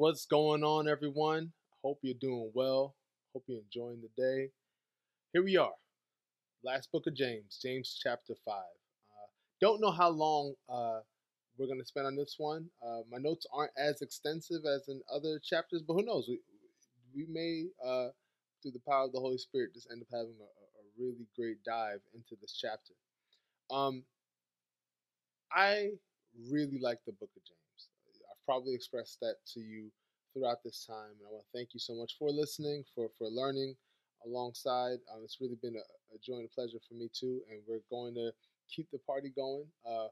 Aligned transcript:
What's 0.00 0.24
going 0.24 0.64
on, 0.64 0.88
everyone? 0.88 1.52
Hope 1.84 1.98
you're 2.00 2.14
doing 2.18 2.50
well. 2.54 2.94
Hope 3.34 3.44
you're 3.46 3.60
enjoying 3.60 4.00
the 4.00 4.08
day. 4.16 4.48
Here 5.34 5.44
we 5.44 5.58
are, 5.58 5.74
last 6.64 6.90
book 6.90 7.06
of 7.06 7.14
James, 7.14 7.58
James 7.62 8.00
chapter 8.02 8.32
5. 8.42 8.54
Uh, 8.54 8.62
don't 9.60 9.78
know 9.78 9.90
how 9.90 10.08
long 10.08 10.54
uh, 10.70 11.00
we're 11.58 11.66
going 11.66 11.80
to 11.80 11.84
spend 11.84 12.06
on 12.06 12.16
this 12.16 12.36
one. 12.38 12.70
Uh, 12.82 13.00
my 13.12 13.18
notes 13.18 13.44
aren't 13.52 13.72
as 13.76 14.00
extensive 14.00 14.62
as 14.64 14.88
in 14.88 15.02
other 15.14 15.38
chapters, 15.38 15.82
but 15.86 15.92
who 15.92 16.02
knows? 16.02 16.24
We, 16.30 16.40
we 17.14 17.26
may, 17.30 17.66
uh, 17.86 18.08
through 18.62 18.72
the 18.72 18.80
power 18.88 19.04
of 19.04 19.12
the 19.12 19.20
Holy 19.20 19.36
Spirit, 19.36 19.74
just 19.74 19.90
end 19.92 20.00
up 20.00 20.08
having 20.10 20.36
a, 20.40 20.44
a 20.44 20.82
really 20.98 21.26
great 21.36 21.62
dive 21.62 22.00
into 22.14 22.40
this 22.40 22.56
chapter. 22.58 22.94
Um, 23.70 24.04
I 25.52 25.90
really 26.50 26.78
like 26.80 27.00
the 27.04 27.12
book 27.12 27.28
of 27.36 27.44
James. 27.44 27.69
I've 28.40 28.46
probably 28.46 28.74
expressed 28.74 29.18
that 29.20 29.36
to 29.54 29.60
you 29.60 29.90
throughout 30.32 30.62
this 30.64 30.84
time, 30.86 31.18
and 31.18 31.26
I 31.28 31.32
want 31.32 31.44
to 31.44 31.58
thank 31.58 31.74
you 31.74 31.80
so 31.80 31.94
much 31.94 32.16
for 32.18 32.30
listening, 32.30 32.84
for 32.94 33.10
for 33.18 33.28
learning 33.28 33.76
alongside. 34.24 34.98
Um, 35.12 35.22
it's 35.24 35.38
really 35.40 35.58
been 35.60 35.76
a, 35.76 35.86
a, 36.14 36.18
joy 36.24 36.40
and 36.40 36.48
a 36.48 36.54
pleasure 36.54 36.78
for 36.88 36.94
me 36.94 37.10
too, 37.12 37.40
and 37.50 37.60
we're 37.66 37.84
going 37.90 38.14
to 38.14 38.32
keep 38.74 38.90
the 38.90 38.98
party 38.98 39.32
going. 39.34 39.66
Uh, 39.86 40.08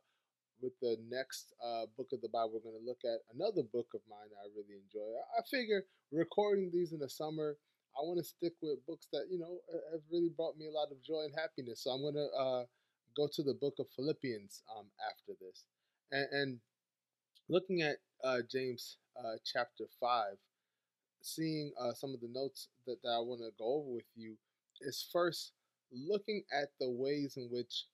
with 0.60 0.72
the 0.83 0.98
next 1.09 1.55
uh, 1.62 1.86
book 1.96 2.09
of 2.12 2.20
the 2.20 2.28
Bible, 2.28 2.50
we're 2.59 2.66
going 2.66 2.83
to 2.83 2.84
look 2.84 2.98
at 3.06 3.22
another 3.30 3.62
book 3.62 3.86
of 3.95 4.00
mine 4.10 4.27
that 4.34 4.42
I 4.42 4.50
really 4.58 4.74
enjoy. 4.83 5.06
I, 5.06 5.38
I 5.38 5.42
figure 5.47 5.84
recording 6.10 6.70
these 6.74 6.91
in 6.91 6.98
the 6.98 7.08
summer, 7.08 7.55
I 7.95 8.02
want 8.02 8.19
to 8.19 8.24
stick 8.24 8.55
with 8.60 8.84
books 8.86 9.06
that 9.12 9.27
you 9.30 9.38
know 9.38 9.58
have 9.92 10.02
really 10.10 10.30
brought 10.34 10.58
me 10.58 10.66
a 10.66 10.74
lot 10.74 10.91
of 10.91 11.02
joy 11.02 11.24
and 11.24 11.34
happiness. 11.38 11.84
So 11.84 11.91
I'm 11.91 12.02
going 12.02 12.19
to 12.19 12.28
uh, 12.34 12.64
go 13.16 13.28
to 13.33 13.42
the 13.42 13.55
book 13.55 13.74
of 13.78 13.86
Philippians 13.95 14.62
um, 14.77 14.86
after 15.06 15.38
this, 15.41 15.64
and, 16.10 16.27
and 16.33 16.50
looking 17.48 17.83
at 17.83 17.97
uh, 18.24 18.38
James 18.50 18.96
uh, 19.18 19.36
chapter 19.45 19.84
5, 20.00 20.36
seeing 21.22 21.72
uh, 21.80 21.92
some 21.92 22.14
of 22.14 22.20
the 22.20 22.28
notes 22.32 22.68
that, 22.86 23.02
that 23.02 23.10
I 23.10 23.20
want 23.20 23.41
to 23.41 23.50
go 23.58 23.74
over 23.77 23.91
with 23.91 24.06
you 24.16 24.34
is 24.80 25.08
first 25.12 25.52
looking 25.92 26.44
at 26.52 26.70
the 26.80 26.91
ways 26.91 27.36
in 27.36 27.48
which 27.50 27.84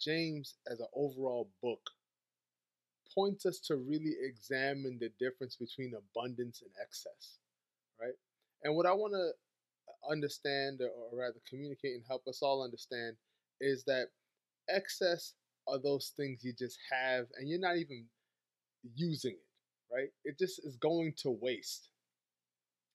James, 0.00 0.54
as 0.70 0.80
an 0.80 0.86
overall 0.94 1.48
book, 1.62 1.80
points 3.14 3.46
us 3.46 3.58
to 3.58 3.76
really 3.76 4.14
examine 4.22 4.98
the 4.98 5.10
difference 5.18 5.56
between 5.56 5.92
abundance 5.94 6.62
and 6.62 6.70
excess, 6.80 7.38
right? 8.00 8.14
And 8.64 8.74
what 8.74 8.86
I 8.86 8.92
want 8.92 9.12
to 9.12 9.30
understand, 10.10 10.80
or 10.80 11.18
rather 11.18 11.40
communicate 11.48 11.94
and 11.94 12.04
help 12.08 12.26
us 12.26 12.40
all 12.42 12.62
understand, 12.62 13.16
is 13.60 13.84
that 13.84 14.08
excess 14.68 15.34
are 15.68 15.78
those 15.78 16.12
things 16.16 16.44
you 16.44 16.52
just 16.58 16.78
have 16.90 17.26
and 17.38 17.48
you're 17.48 17.60
not 17.60 17.76
even 17.76 18.04
using 18.94 19.32
it, 19.32 19.51
right? 19.92 20.08
It 20.24 20.38
just 20.38 20.60
is 20.64 20.76
going 20.76 21.14
to 21.18 21.30
waste. 21.30 21.88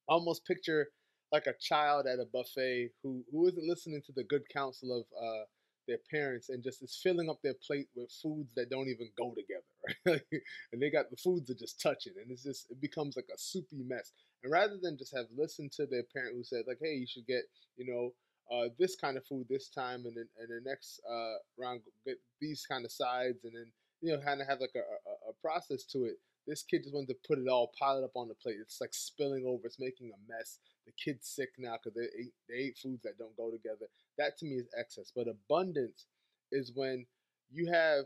Almost 0.07 0.45
picture 0.45 0.87
like 1.31 1.47
a 1.47 1.53
child 1.59 2.05
at 2.07 2.19
a 2.19 2.25
buffet 2.25 2.91
who 3.03 3.23
who 3.31 3.47
isn't 3.47 3.67
listening 3.67 4.01
to 4.05 4.13
the 4.13 4.23
good 4.23 4.43
counsel 4.53 4.97
of 4.97 5.05
uh, 5.21 5.43
their 5.87 5.97
parents 6.11 6.49
and 6.49 6.63
just 6.63 6.83
is 6.83 6.99
filling 7.01 7.29
up 7.29 7.39
their 7.41 7.55
plate 7.65 7.87
with 7.95 8.11
foods 8.21 8.53
that 8.55 8.69
don't 8.69 8.89
even 8.89 9.09
go 9.17 9.33
together, 9.33 10.21
right? 10.31 10.41
and 10.71 10.81
they 10.81 10.89
got 10.89 11.09
the 11.09 11.17
foods 11.17 11.47
that 11.47 11.59
just 11.59 11.81
touch 11.81 12.05
it, 12.05 12.13
and 12.21 12.31
it's 12.31 12.43
just 12.43 12.69
it 12.69 12.81
becomes 12.81 13.15
like 13.15 13.29
a 13.33 13.37
soupy 13.37 13.83
mess. 13.85 14.11
And 14.43 14.51
rather 14.51 14.77
than 14.81 14.97
just 14.97 15.15
have 15.15 15.25
listened 15.35 15.71
to 15.73 15.85
their 15.85 16.03
parent 16.13 16.35
who 16.35 16.43
said 16.43 16.63
like, 16.67 16.79
hey, 16.81 16.93
you 16.93 17.07
should 17.07 17.27
get 17.27 17.43
you 17.77 17.85
know 17.91 18.13
uh, 18.51 18.69
this 18.79 18.95
kind 18.95 19.17
of 19.17 19.25
food 19.25 19.45
this 19.49 19.69
time, 19.69 20.05
and 20.05 20.15
then 20.15 20.27
and 20.39 20.49
the 20.49 20.69
next 20.69 21.01
uh, 21.09 21.35
round 21.57 21.81
get 22.05 22.17
these 22.39 22.65
kind 22.69 22.85
of 22.85 22.91
sides, 22.91 23.43
and 23.43 23.53
then 23.53 23.71
you 24.01 24.13
know 24.13 24.21
kind 24.21 24.41
of 24.41 24.47
have 24.47 24.59
like 24.59 24.75
a, 24.75 24.79
a, 24.79 25.31
a, 25.31 25.33
process 25.41 25.83
to 25.83 26.05
it. 26.05 26.17
This 26.47 26.63
kid 26.63 26.83
just 26.83 26.95
wanted 26.95 27.09
to 27.09 27.27
put 27.27 27.39
it 27.39 27.47
all 27.47 27.71
piled 27.77 28.03
up 28.03 28.15
on 28.15 28.29
the 28.29 28.35
plate. 28.35 28.57
It's 28.61 28.79
like 28.81 28.93
spilling 28.93 29.45
over. 29.45 29.67
It's 29.67 29.79
making 29.79 30.11
a 30.13 30.31
mess. 30.31 30.59
The 30.85 30.93
kid's 30.93 31.27
sick 31.27 31.49
now 31.57 31.77
because 31.77 31.95
they 31.95 32.05
ate 32.19 32.33
they 32.49 32.55
ate 32.55 32.77
foods 32.77 33.03
that 33.03 33.17
don't 33.17 33.35
go 33.35 33.51
together. 33.51 33.87
That 34.17 34.37
to 34.39 34.45
me 34.45 34.55
is 34.55 34.67
excess. 34.77 35.11
But 35.15 35.27
abundance 35.27 36.05
is 36.51 36.71
when 36.73 37.05
you 37.51 37.71
have 37.71 38.05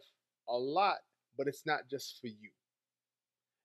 a 0.49 0.57
lot, 0.57 0.97
but 1.37 1.47
it's 1.47 1.65
not 1.65 1.81
just 1.89 2.19
for 2.19 2.27
you. 2.27 2.49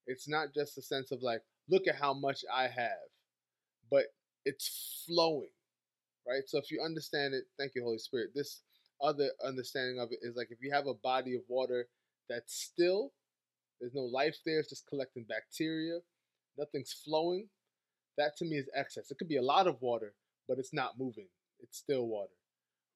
It's 0.07 0.29
not 0.29 0.49
just 0.55 0.79
a 0.79 0.83
sense 0.83 1.11
of 1.11 1.23
like, 1.23 1.43
look 1.69 1.89
at 1.89 1.97
how 1.97 2.15
much 2.15 2.45
I 2.55 2.65
have, 2.65 3.09
but 3.91 4.05
it's 4.45 5.05
flowing 5.07 5.49
right? 6.27 6.43
So 6.47 6.59
if 6.59 6.71
you 6.71 6.83
understand 6.85 7.35
it, 7.35 7.45
thank 7.59 7.73
you, 7.75 7.83
Holy 7.83 7.99
Spirit. 7.99 8.31
This 8.35 8.63
other 9.03 9.31
understanding 9.45 10.01
of 10.01 10.11
it 10.11 10.19
is 10.23 10.37
like 10.37 10.49
if 10.51 10.59
you 10.61 10.73
have 10.73 10.87
a 10.87 10.95
body 10.95 11.35
of 11.35 11.43
water 11.49 11.87
that's 12.29 12.55
still, 12.55 13.13
there's 13.81 13.95
no 13.95 14.03
life 14.03 14.37
there, 14.45 14.61
it's 14.61 14.71
just 14.71 14.89
collecting 14.89 15.25
bacteria, 15.29 15.99
nothing's 16.59 16.93
flowing. 16.93 17.49
That 18.17 18.37
to 18.39 18.45
me 18.45 18.57
is 18.57 18.69
excess. 18.75 19.11
It 19.11 19.19
could 19.19 19.29
be 19.29 19.37
a 19.37 19.43
lot 19.43 19.67
of 19.67 19.81
water, 19.83 20.15
but 20.49 20.59
it's 20.59 20.73
not 20.73 20.99
moving, 20.99 21.29
it's 21.61 21.79
still 21.79 22.07
water. 22.07 22.33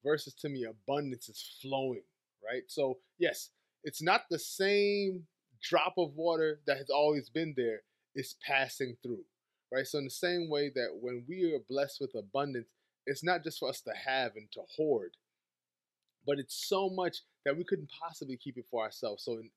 Versus 0.05 0.35
to 0.35 0.49
me, 0.49 0.65
abundance 0.65 1.29
is 1.29 1.59
flowing, 1.61 2.03
right? 2.43 2.63
So, 2.69 2.99
yes, 3.19 3.51
it's 3.85 4.01
not 4.01 4.23
the 4.31 4.39
same 4.39 5.27
drop 5.63 5.95
of 5.99 6.17
water 6.17 6.61
that 6.67 6.79
has 6.79 6.89
always 6.89 7.29
been 7.29 7.55
there, 7.57 7.83
it's 8.15 8.37
passing 8.47 8.97
through, 9.03 9.25
right? 9.71 9.87
So, 9.87 9.99
in 9.99 10.05
the 10.05 10.11
same 10.11 10.49
way 10.49 10.71
that 10.75 10.99
when 11.01 11.25
we 11.29 11.53
are 11.53 11.61
blessed 11.69 11.99
with 12.01 12.15
abundance, 12.15 12.69
it's 13.07 13.25
not 13.25 13.45
just 13.45 13.59
for 13.59 13.69
us 13.69 13.83
to 13.83 13.93
have 14.07 14.37
and 14.37 14.51
to 14.53 14.61
hoard, 14.77 15.13
but 16.27 16.39
it's 16.39 16.67
so 16.67 16.89
much 16.89 17.19
that 17.45 17.57
we 17.57 17.65
couldn't 17.65 17.91
possibly 18.01 18.37
keep 18.37 18.57
it 18.57 18.67
for 18.71 18.83
ourselves. 18.83 19.25
So, 19.25 19.33
in 19.33 19.51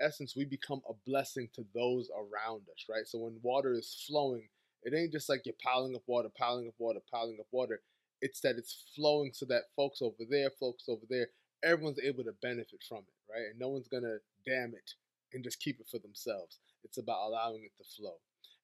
essence, 0.00 0.34
we 0.36 0.44
become 0.44 0.82
a 0.88 0.92
blessing 1.06 1.48
to 1.54 1.64
those 1.74 2.08
around 2.14 2.62
us, 2.72 2.84
right? 2.88 3.06
So, 3.06 3.18
when 3.18 3.38
water 3.42 3.72
is 3.72 4.04
flowing, 4.06 4.48
it 4.82 4.94
ain't 4.94 5.12
just 5.12 5.28
like 5.28 5.42
you're 5.44 5.54
piling 5.62 5.94
up 5.94 6.02
water, 6.06 6.28
piling 6.38 6.68
up 6.68 6.74
water, 6.78 7.00
piling 7.10 7.38
up 7.40 7.46
water. 7.50 7.80
It's 8.22 8.40
that 8.40 8.56
it's 8.56 8.86
flowing 8.94 9.32
so 9.34 9.46
that 9.46 9.64
folks 9.74 10.00
over 10.00 10.24
there, 10.28 10.50
folks 10.58 10.84
over 10.88 11.02
there, 11.08 11.28
everyone's 11.62 12.00
able 12.02 12.24
to 12.24 12.32
benefit 12.40 12.80
from 12.88 12.98
it, 12.98 13.32
right? 13.32 13.50
And 13.50 13.58
no 13.58 13.68
one's 13.68 13.88
gonna 13.88 14.18
dam 14.46 14.72
it 14.74 14.92
and 15.32 15.44
just 15.44 15.60
keep 15.60 15.80
it 15.80 15.88
for 15.90 15.98
themselves. 15.98 16.58
It's 16.84 16.98
about 16.98 17.26
allowing 17.26 17.64
it 17.64 17.72
to 17.78 17.84
flow. 17.96 18.16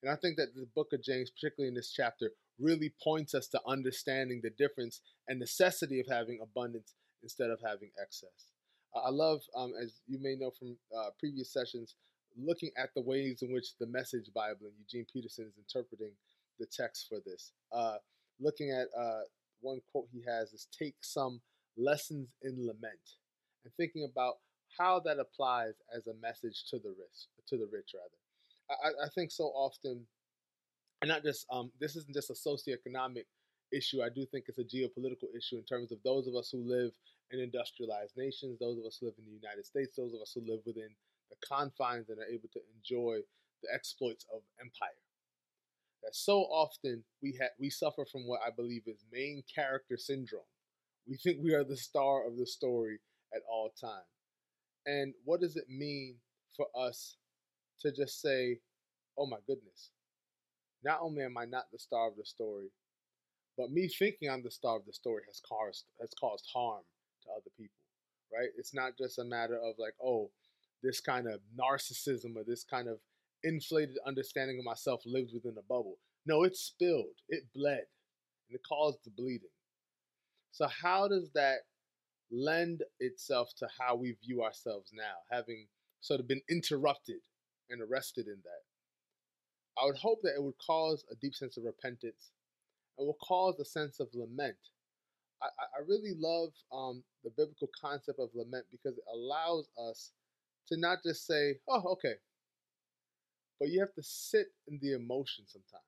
And 0.02 0.10
I 0.10 0.16
think 0.16 0.36
that 0.36 0.54
the 0.54 0.66
book 0.74 0.92
of 0.92 1.02
James, 1.02 1.30
particularly 1.30 1.68
in 1.68 1.74
this 1.74 1.92
chapter, 1.92 2.30
really 2.58 2.92
points 3.02 3.34
us 3.34 3.48
to 3.48 3.60
understanding 3.66 4.40
the 4.42 4.50
difference 4.50 5.00
and 5.28 5.38
necessity 5.38 6.00
of 6.00 6.06
having 6.08 6.40
abundance 6.42 6.94
instead 7.22 7.50
of 7.50 7.60
having 7.64 7.90
excess. 8.00 8.51
I 8.94 9.10
love, 9.10 9.40
um, 9.56 9.72
as 9.82 10.00
you 10.06 10.18
may 10.20 10.36
know 10.36 10.50
from 10.50 10.76
uh, 10.96 11.10
previous 11.18 11.52
sessions, 11.52 11.94
looking 12.36 12.70
at 12.76 12.90
the 12.94 13.02
ways 13.02 13.42
in 13.42 13.52
which 13.52 13.76
the 13.78 13.86
Message 13.86 14.30
Bible 14.34 14.66
and 14.66 14.72
Eugene 14.78 15.06
Peterson 15.12 15.46
is 15.46 15.56
interpreting 15.58 16.12
the 16.58 16.66
text 16.66 17.06
for 17.08 17.18
this. 17.24 17.52
Uh, 17.72 17.96
looking 18.40 18.70
at 18.70 18.88
uh, 18.98 19.22
one 19.60 19.80
quote 19.90 20.08
he 20.12 20.22
has 20.26 20.52
is 20.52 20.68
take 20.76 20.96
some 21.00 21.40
lessons 21.76 22.28
in 22.42 22.66
lament 22.66 23.16
and 23.64 23.72
thinking 23.76 24.08
about 24.10 24.34
how 24.78 25.00
that 25.00 25.18
applies 25.18 25.74
as 25.94 26.06
a 26.06 26.14
message 26.20 26.64
to 26.70 26.78
the 26.78 26.88
rich, 26.88 27.28
to 27.48 27.56
the 27.56 27.68
rich 27.72 27.94
rather. 27.94 28.76
I, 28.84 29.06
I 29.06 29.08
think 29.14 29.30
so 29.30 29.44
often 29.44 30.06
and 31.02 31.08
not 31.08 31.22
just 31.22 31.46
um, 31.50 31.70
this 31.80 31.96
isn't 31.96 32.14
just 32.14 32.30
a 32.30 32.34
socioeconomic 32.34 33.24
issue. 33.72 34.02
I 34.02 34.08
do 34.08 34.24
think 34.24 34.44
it's 34.48 34.58
a 34.58 34.64
geopolitical 34.64 35.36
issue 35.36 35.56
in 35.56 35.64
terms 35.64 35.90
of 35.92 35.98
those 36.04 36.28
of 36.28 36.36
us 36.36 36.50
who 36.50 36.62
live 36.64 36.92
in 37.30 37.40
industrialized 37.40 38.16
nations, 38.16 38.58
those 38.58 38.78
of 38.78 38.84
us 38.84 38.98
who 39.00 39.06
live 39.06 39.14
in 39.18 39.24
the 39.24 39.40
United 39.40 39.64
States, 39.64 39.96
those 39.96 40.12
of 40.14 40.20
us 40.20 40.32
who 40.34 40.40
live 40.40 40.60
within 40.66 40.90
the 41.30 41.36
confines 41.46 42.10
and 42.10 42.18
are 42.18 42.26
able 42.26 42.48
to 42.52 42.60
enjoy 42.76 43.20
the 43.62 43.68
exploits 43.72 44.26
of 44.34 44.42
empire. 44.60 45.00
That 46.02 46.14
so 46.14 46.40
often 46.42 47.04
we 47.22 47.38
ha- 47.40 47.54
we 47.58 47.70
suffer 47.70 48.04
from 48.04 48.26
what 48.26 48.40
I 48.44 48.50
believe 48.50 48.82
is 48.86 49.04
main 49.12 49.42
character 49.52 49.96
syndrome. 49.96 50.50
We 51.06 51.16
think 51.16 51.38
we 51.42 51.54
are 51.54 51.64
the 51.64 51.76
star 51.76 52.26
of 52.26 52.36
the 52.36 52.46
story 52.46 52.98
at 53.34 53.42
all 53.48 53.70
time. 53.80 54.04
And 54.84 55.14
what 55.24 55.40
does 55.40 55.56
it 55.56 55.68
mean 55.68 56.16
for 56.56 56.66
us 56.74 57.16
to 57.80 57.92
just 57.92 58.20
say, 58.20 58.60
"Oh 59.16 59.26
my 59.26 59.38
goodness, 59.46 59.90
not 60.82 61.00
only 61.00 61.22
am 61.22 61.38
I 61.38 61.44
not 61.44 61.70
the 61.70 61.78
star 61.78 62.08
of 62.08 62.16
the 62.16 62.24
story, 62.24 62.72
but 63.56 63.70
me 63.70 63.88
thinking 63.88 64.28
I'm 64.28 64.42
the 64.42 64.50
star 64.50 64.76
of 64.76 64.86
the 64.86 64.92
story 64.92 65.22
has 65.26 65.40
caused 65.40 65.84
has 66.00 66.12
caused 66.14 66.46
harm 66.52 66.84
to 67.22 67.30
other 67.30 67.50
people, 67.56 67.82
right? 68.32 68.48
It's 68.56 68.74
not 68.74 68.98
just 68.98 69.18
a 69.18 69.24
matter 69.24 69.56
of 69.56 69.74
like, 69.78 69.94
oh, 70.02 70.30
this 70.82 71.00
kind 71.00 71.26
of 71.26 71.40
narcissism 71.58 72.36
or 72.36 72.44
this 72.46 72.64
kind 72.64 72.88
of 72.88 72.98
inflated 73.44 73.96
understanding 74.06 74.58
of 74.58 74.64
myself 74.64 75.02
lived 75.06 75.30
within 75.32 75.56
a 75.58 75.62
bubble. 75.62 75.98
No, 76.26 76.42
it 76.44 76.56
spilled, 76.56 77.18
it 77.28 77.44
bled, 77.54 77.86
and 78.48 78.54
it 78.54 78.62
caused 78.68 78.98
the 79.04 79.10
bleeding. 79.10 79.48
So 80.52 80.68
how 80.68 81.08
does 81.08 81.30
that 81.34 81.60
lend 82.30 82.82
itself 83.00 83.50
to 83.58 83.68
how 83.78 83.96
we 83.96 84.16
view 84.24 84.42
ourselves 84.42 84.90
now, 84.92 85.24
having 85.30 85.66
sort 86.00 86.20
of 86.20 86.28
been 86.28 86.42
interrupted 86.48 87.20
and 87.70 87.80
arrested 87.82 88.26
in 88.26 88.38
that? 88.44 89.80
I 89.80 89.86
would 89.86 89.96
hope 89.96 90.20
that 90.22 90.34
it 90.36 90.42
would 90.42 90.58
cause 90.64 91.04
a 91.10 91.16
deep 91.16 91.34
sense 91.34 91.56
of 91.56 91.64
repentance 91.64 92.30
and 92.98 93.06
will 93.06 93.18
cause 93.22 93.58
a 93.58 93.64
sense 93.64 94.00
of 94.00 94.08
lament. 94.14 94.58
I, 95.42 95.78
I 95.78 95.80
really 95.86 96.14
love 96.18 96.50
um, 96.72 97.02
the 97.24 97.30
biblical 97.30 97.68
concept 97.80 98.18
of 98.18 98.30
lament 98.34 98.66
because 98.70 98.96
it 98.96 99.04
allows 99.12 99.68
us 99.90 100.12
to 100.68 100.76
not 100.76 100.98
just 101.04 101.26
say, 101.26 101.58
oh, 101.68 101.82
okay, 101.92 102.14
but 103.58 103.70
you 103.70 103.80
have 103.80 103.94
to 103.94 104.02
sit 104.02 104.48
in 104.68 104.78
the 104.80 104.94
emotion 104.94 105.44
sometimes. 105.46 105.84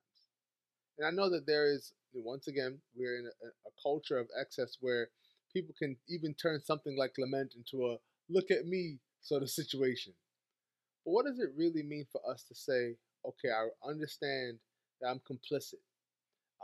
And 0.98 1.06
I 1.06 1.10
know 1.10 1.30
that 1.30 1.46
there 1.46 1.72
is, 1.72 1.92
once 2.12 2.46
again, 2.46 2.78
we're 2.94 3.18
in 3.18 3.26
a, 3.26 3.46
a 3.46 3.72
culture 3.82 4.18
of 4.18 4.28
excess 4.40 4.76
where 4.80 5.08
people 5.52 5.74
can 5.78 5.96
even 6.08 6.34
turn 6.34 6.60
something 6.60 6.96
like 6.96 7.12
lament 7.18 7.54
into 7.56 7.86
a 7.86 7.96
look 8.28 8.50
at 8.50 8.66
me 8.66 8.98
sort 9.20 9.42
of 9.42 9.50
situation. 9.50 10.12
But 11.04 11.12
what 11.12 11.26
does 11.26 11.38
it 11.38 11.50
really 11.56 11.82
mean 11.82 12.06
for 12.10 12.20
us 12.28 12.44
to 12.44 12.54
say, 12.54 12.96
okay, 13.26 13.48
I 13.50 13.88
understand 13.88 14.58
that 15.00 15.08
I'm 15.08 15.20
complicit. 15.20 15.82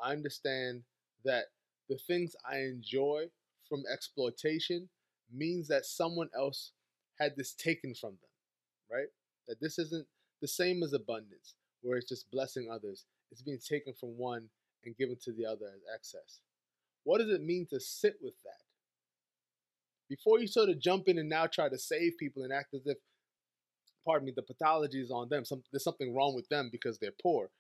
I 0.03 0.13
understand 0.13 0.83
that 1.25 1.47
the 1.91 1.99
things 1.99 2.35
I 2.51 2.61
enjoy 2.61 3.25
from 3.69 3.83
exploitation 3.93 4.89
means 5.33 5.69
that 5.69 5.85
someone 5.85 6.31
else 6.37 6.71
had 7.19 7.33
this 7.37 7.53
taken 7.53 7.95
from 7.95 8.13
them, 8.13 8.31
right? 8.91 9.09
That 9.49 9.61
this 9.61 9.79
isn't 9.79 10.07
the 10.41 10.49
same 10.49 10.83
as 10.83 10.93
abundance, 10.93 11.55
where 11.83 11.99
it's 11.99 12.09
just 12.09 12.31
blessing 12.31 12.69
others. 12.73 13.05
It's 13.31 13.43
being 13.43 13.59
taken 13.59 13.93
from 13.93 14.11
one 14.17 14.49
and 14.85 14.97
given 14.97 15.17
to 15.25 15.33
the 15.33 15.45
other 15.45 15.67
as 15.67 15.83
excess. 15.95 16.41
What 17.05 17.19
does 17.19 17.31
it 17.31 17.43
mean 17.43 17.67
to 17.71 17.81
sit 17.81 18.15
with 18.23 18.35
that? 18.45 18.63
Before 20.09 20.41
you 20.41 20.47
sort 20.47 20.69
of 20.69 20.81
jump 20.81 21.09
in 21.09 21.19
and 21.19 21.29
now 21.29 21.47
try 21.47 21.69
to 21.69 21.79
save 21.79 22.19
people 22.19 22.45
and 22.45 22.53
act 22.53 22.73
as 22.75 22.83
if, 22.87 22.99
pardon 24.05 24.27
me, 24.27 24.33
the 24.35 24.43
pathology 24.43 25.01
is 25.01 25.11
on 25.11 25.29
them. 25.29 25.45
Some, 25.45 25.63
there's 25.73 25.85
something 25.85 26.15
wrong 26.15 26.35
with 26.35 26.49
them 26.49 26.69
because 26.71 26.99
they're 26.99 27.11
poor. 27.23 27.51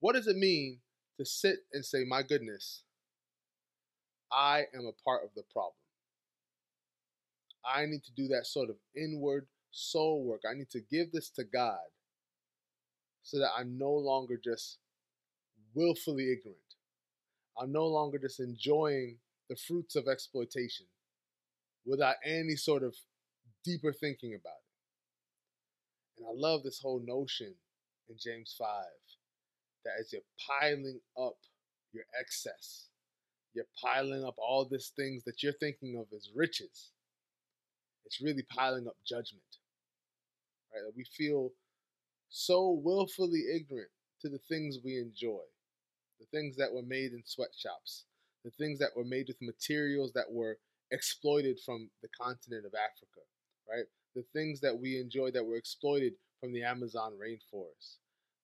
What 0.00 0.14
does 0.14 0.26
it 0.26 0.36
mean 0.36 0.78
to 1.18 1.24
sit 1.24 1.60
and 1.72 1.84
say, 1.84 2.04
my 2.04 2.22
goodness, 2.22 2.82
I 4.36 4.64
am 4.74 4.86
a 4.86 5.02
part 5.02 5.24
of 5.24 5.30
the 5.34 5.42
problem? 5.50 5.72
I 7.64 7.86
need 7.86 8.04
to 8.04 8.12
do 8.12 8.28
that 8.28 8.46
sort 8.46 8.68
of 8.68 8.76
inward 8.94 9.46
soul 9.72 10.24
work. 10.24 10.42
I 10.48 10.54
need 10.54 10.70
to 10.70 10.80
give 10.80 11.10
this 11.10 11.30
to 11.30 11.44
God 11.44 11.78
so 13.22 13.38
that 13.38 13.50
I'm 13.58 13.78
no 13.78 13.90
longer 13.90 14.38
just 14.42 14.78
willfully 15.74 16.32
ignorant. 16.32 16.60
I'm 17.58 17.72
no 17.72 17.86
longer 17.86 18.18
just 18.18 18.38
enjoying 18.38 19.16
the 19.48 19.56
fruits 19.56 19.96
of 19.96 20.06
exploitation 20.06 20.86
without 21.86 22.16
any 22.24 22.56
sort 22.56 22.82
of 22.82 22.94
deeper 23.64 23.92
thinking 23.92 24.34
about 24.34 24.60
it. 26.18 26.18
And 26.18 26.26
I 26.28 26.32
love 26.34 26.62
this 26.62 26.80
whole 26.80 27.02
notion 27.04 27.54
in 28.08 28.16
James 28.22 28.54
5 28.58 28.68
that 29.84 29.92
as 29.98 30.12
you're 30.12 30.22
piling 30.60 31.00
up 31.18 31.36
your 31.92 32.04
excess, 32.20 32.88
you're 33.56 33.64
piling 33.82 34.22
up 34.22 34.34
all 34.36 34.68
these 34.70 34.92
things 34.94 35.24
that 35.24 35.42
you're 35.42 35.54
thinking 35.54 35.96
of 35.98 36.06
as 36.14 36.28
riches, 36.34 36.90
it's 38.04 38.20
really 38.20 38.42
piling 38.42 38.86
up 38.86 38.96
judgment. 39.04 39.42
Right? 40.72 40.92
We 40.94 41.04
feel 41.04 41.52
so 42.28 42.80
willfully 42.84 43.44
ignorant 43.54 43.88
to 44.20 44.28
the 44.28 44.40
things 44.48 44.78
we 44.84 44.98
enjoy, 44.98 45.40
the 46.20 46.26
things 46.30 46.54
that 46.56 46.72
were 46.72 46.82
made 46.82 47.12
in 47.12 47.22
sweatshops, 47.24 48.04
the 48.44 48.50
things 48.50 48.78
that 48.78 48.90
were 48.94 49.04
made 49.04 49.28
with 49.28 49.40
materials 49.40 50.12
that 50.12 50.30
were 50.30 50.58
exploited 50.90 51.58
from 51.64 51.88
the 52.02 52.08
continent 52.20 52.66
of 52.66 52.74
Africa, 52.74 53.24
right? 53.68 53.86
The 54.14 54.24
things 54.34 54.60
that 54.60 54.78
we 54.78 55.00
enjoy 55.00 55.30
that 55.30 55.44
were 55.44 55.56
exploited 55.56 56.12
from 56.40 56.52
the 56.52 56.62
Amazon 56.62 57.12
rainforest, 57.12 57.96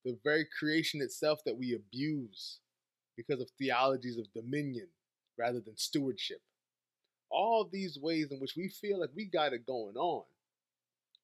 the 0.06 0.18
very 0.24 0.46
creation 0.58 1.02
itself 1.02 1.40
that 1.44 1.56
we 1.56 1.74
abuse 1.74 2.60
because 3.16 3.40
of 3.40 3.50
theologies 3.58 4.16
of 4.16 4.32
dominion 4.32 4.88
rather 5.38 5.60
than 5.60 5.76
stewardship. 5.76 6.40
All 7.30 7.68
these 7.70 7.98
ways 7.98 8.28
in 8.30 8.38
which 8.38 8.54
we 8.56 8.68
feel 8.68 9.00
like 9.00 9.10
we 9.14 9.24
got 9.24 9.52
it 9.52 9.66
going 9.66 9.96
on. 9.96 10.24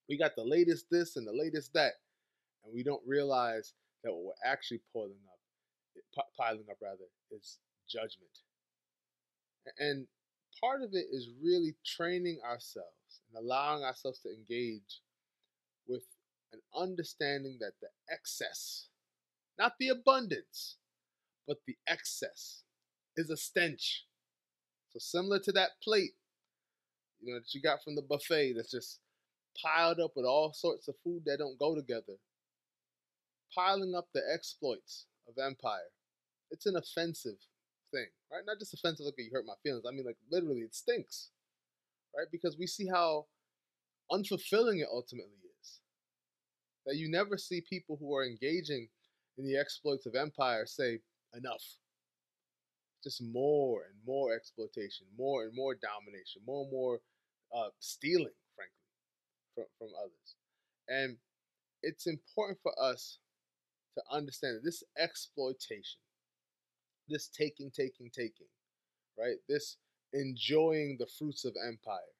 We 0.09 0.17
got 0.17 0.37
the 0.37 0.45
latest 0.45 0.87
this 0.91 1.17
and 1.17 1.27
the 1.27 1.33
latest 1.33 1.75
that 1.75 1.93
and 2.69 2.75
we 2.75 2.83
don't 2.83 3.03
realize 3.07 3.73
that 4.05 4.13
what 4.13 4.25
we're 4.25 4.51
actually 4.51 4.81
piling 4.93 5.17
up, 5.27 6.27
piling 6.39 6.65
up 6.71 6.77
rather, 6.81 7.05
is 7.31 7.59
judgment. 7.89 8.31
And 9.79 10.07
part 10.61 10.83
of 10.83 10.91
it 10.93 11.07
is 11.11 11.31
really 11.43 11.75
training 11.85 12.39
ourselves 12.45 13.23
and 13.29 13.43
allowing 13.43 13.85
ourselves 13.85 14.21
to 14.21 14.29
engage 14.31 15.01
with 15.87 16.05
an 16.53 16.61
understanding 16.75 17.59
that 17.61 17.73
the 17.81 17.89
excess, 18.11 18.89
not 19.59 19.73
the 19.79 19.89
abundance, 19.89 20.77
but 21.47 21.59
the 21.67 21.77
excess, 21.87 22.65
is 23.19 23.29
a 23.29 23.37
stench. 23.37 24.05
So 24.91 24.99
similar 24.99 25.39
to 25.41 25.53
that 25.53 25.73
plate, 25.83 26.15
you 27.21 27.35
know, 27.35 27.41
that 27.41 27.53
you 27.53 27.61
got 27.61 27.83
from 27.85 27.97
the 27.97 28.03
buffet 28.03 28.55
that's 28.55 28.71
just 28.71 29.01
piled 29.63 30.01
up 30.01 30.13
with 30.17 30.25
all 30.25 30.53
sorts 30.55 30.89
of 30.89 30.95
food 31.05 31.25
that 31.27 31.39
don't 31.39 31.59
go 31.59 31.75
together 31.75 32.15
piling 33.55 33.95
up 33.95 34.09
the 34.13 34.23
exploits 34.33 35.07
of 35.29 35.35
empire. 35.43 35.91
It's 36.51 36.67
an 36.67 36.77
offensive 36.77 37.39
thing, 37.91 38.07
right? 38.31 38.43
Not 38.47 38.59
just 38.59 38.75
offensive, 38.75 39.07
like 39.07 39.15
you 39.19 39.31
hurt 39.33 39.47
my 39.47 39.55
feelings. 39.63 39.85
I 39.87 39.93
mean, 39.93 40.07
like 40.07 40.17
literally, 40.31 40.61
it 40.61 40.75
stinks, 40.75 41.31
right? 42.17 42.27
Because 42.31 42.57
we 42.59 42.67
see 42.67 42.87
how 42.89 43.27
unfulfilling 44.11 44.81
it 44.81 44.89
ultimately 44.91 45.37
is. 45.61 45.81
That 46.87 46.97
you 46.97 47.11
never 47.11 47.37
see 47.37 47.61
people 47.61 47.97
who 48.01 48.15
are 48.15 48.25
engaging 48.25 48.89
in 49.37 49.47
the 49.47 49.57
exploits 49.57 50.07
of 50.07 50.15
empire 50.15 50.67
say 50.67 51.01
enough. 51.35 51.63
Just 53.03 53.23
more 53.23 53.83
and 53.83 53.95
more 54.07 54.35
exploitation, 54.35 55.07
more 55.17 55.45
and 55.45 55.55
more 55.55 55.75
domination, 55.75 56.43
more 56.47 56.63
and 56.63 56.73
more 56.73 57.01
uh, 57.55 57.69
stealing, 57.79 58.35
frankly, 58.57 58.75
from, 59.55 59.65
from 59.79 59.89
others. 59.99 60.37
And 60.89 61.17
it's 61.83 62.07
important 62.07 62.59
for 62.63 62.73
us 62.83 63.19
to 63.95 64.03
understand 64.11 64.57
that 64.57 64.65
this 64.65 64.83
exploitation, 64.99 66.01
this 67.09 67.29
taking, 67.29 67.71
taking, 67.71 68.11
taking, 68.11 68.47
right? 69.19 69.37
This 69.49 69.77
enjoying 70.13 70.97
the 70.99 71.07
fruits 71.07 71.45
of 71.45 71.55
empire 71.67 72.15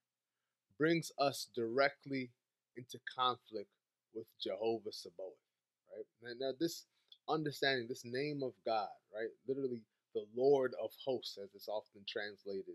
brings 0.79 1.11
us 1.19 1.49
directly 1.55 2.31
into 2.77 2.99
conflict 3.17 3.71
with 4.15 4.27
Jehovah 4.41 4.93
Sabaoth, 4.93 5.35
right? 6.23 6.37
Now, 6.39 6.53
this 6.59 6.85
understanding, 7.29 7.87
this 7.89 8.05
name 8.05 8.43
of 8.43 8.53
God, 8.65 8.89
right? 9.15 9.29
Literally, 9.47 9.83
the 10.19 10.27
Lord 10.41 10.75
of 10.83 10.91
hosts, 11.05 11.39
as 11.39 11.51
it's 11.55 11.69
often 11.69 12.03
translated 12.09 12.75